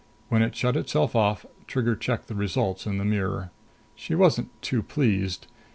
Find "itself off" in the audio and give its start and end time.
0.75-1.45